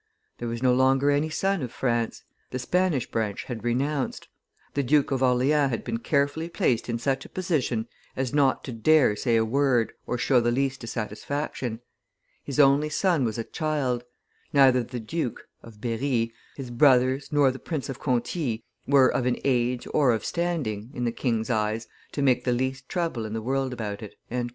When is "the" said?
2.49-2.57, 4.73-4.81, 10.39-10.49, 14.81-14.99, 17.51-17.59, 21.05-21.11, 22.43-22.53, 23.33-23.39